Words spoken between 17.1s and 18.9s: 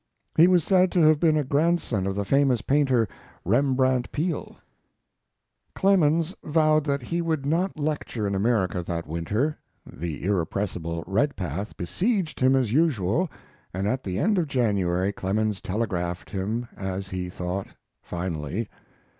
thought, finally.